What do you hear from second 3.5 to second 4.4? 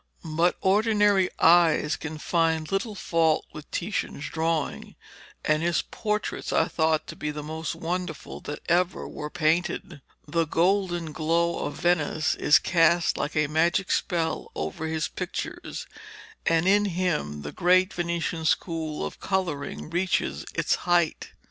with Titian's